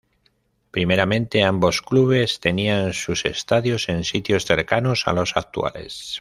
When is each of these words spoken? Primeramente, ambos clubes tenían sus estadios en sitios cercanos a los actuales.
Primeramente, 0.71 1.43
ambos 1.43 1.83
clubes 1.83 2.39
tenían 2.39 2.91
sus 2.93 3.23
estadios 3.23 3.87
en 3.87 4.03
sitios 4.03 4.45
cercanos 4.47 5.03
a 5.07 5.13
los 5.13 5.37
actuales. 5.37 6.09